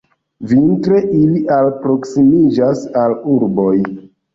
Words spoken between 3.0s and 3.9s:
al urboj.